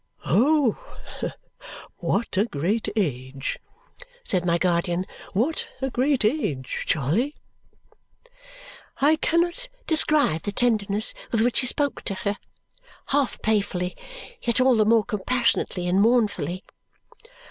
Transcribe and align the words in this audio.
"Oh! 0.25 0.97
What 1.97 2.35
a 2.35 2.45
great 2.45 2.87
age," 2.95 3.59
said 4.23 4.47
my 4.47 4.57
guardian. 4.57 5.05
"What 5.33 5.67
a 5.79 5.91
great 5.91 6.25
age, 6.25 6.85
Charley!" 6.87 7.35
I 8.99 9.15
cannot 9.17 9.67
describe 9.85 10.41
the 10.41 10.51
tenderness 10.51 11.13
with 11.31 11.41
which 11.41 11.59
he 11.59 11.67
spoke 11.67 12.01
to 12.05 12.15
her, 12.15 12.37
half 13.09 13.43
playfully 13.43 13.95
yet 14.41 14.59
all 14.59 14.75
the 14.75 14.85
more 14.85 15.03
compassionately 15.05 15.85
and 15.87 16.01
mournfully. 16.01 16.63